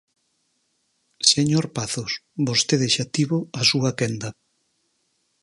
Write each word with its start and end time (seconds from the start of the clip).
Señor 1.33 1.65
Pazos, 1.77 2.11
vostede 2.47 2.87
xa 2.95 3.05
tivo 3.15 3.37
a 3.59 3.61
súa 3.69 3.91
quenda. 3.99 4.29